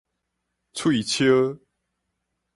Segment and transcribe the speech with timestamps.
[0.73, 1.61] 喙 𪁎